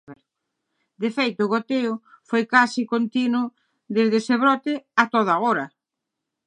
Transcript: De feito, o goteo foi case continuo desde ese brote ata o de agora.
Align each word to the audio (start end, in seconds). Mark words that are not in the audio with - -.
De 1.01 1.09
feito, 1.17 1.39
o 1.43 1.51
goteo 1.53 1.93
foi 2.29 2.41
case 2.53 2.81
continuo 2.93 3.45
desde 3.95 4.17
ese 4.21 4.35
brote 4.43 4.73
ata 5.03 5.21
o 5.21 5.25
de 5.27 5.33
agora. 5.37 5.65